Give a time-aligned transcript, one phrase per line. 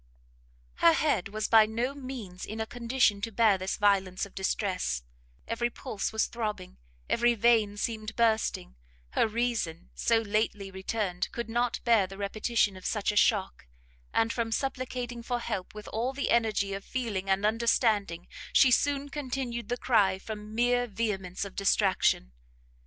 [0.77, 5.03] Her head was by no means in a condition to bear this violence of distress;
[5.47, 6.77] every pulse was throbbing,
[7.07, 8.75] every vein seemed bursting,
[9.11, 13.67] her reason, so lately returned, could not bear the repetition of such a shock,
[14.11, 19.07] and from supplicating for help with all the energy of feeling and understanding, she soon
[19.07, 22.31] continued the cry from mere vehemence of distraction.